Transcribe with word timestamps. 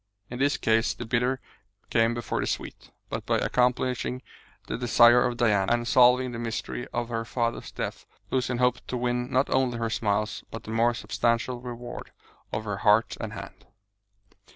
In 0.31 0.39
this 0.39 0.57
case 0.57 0.95
the 0.95 1.05
bitter 1.05 1.39
came 1.91 2.15
before 2.15 2.39
the 2.41 2.47
sweet. 2.47 2.89
But 3.11 3.23
by 3.27 3.37
accomplishing 3.37 4.23
the 4.65 4.75
desire 4.75 5.23
of 5.23 5.37
Diana, 5.37 5.71
and 5.71 5.87
solving 5.87 6.31
the 6.31 6.39
mystery 6.39 6.87
of 6.91 7.09
her 7.09 7.23
father's 7.23 7.71
death, 7.71 8.07
Lucian 8.31 8.57
hoped 8.57 8.87
to 8.87 8.97
win 8.97 9.29
not 9.29 9.47
only 9.51 9.77
her 9.77 9.91
smiles 9.91 10.43
but 10.49 10.63
the 10.63 10.71
more 10.71 10.95
substantial 10.95 11.61
reward 11.61 12.09
of 12.51 12.63
her 12.63 12.77
heart 12.77 13.15
and 13.19 13.33
hand. 13.33 13.67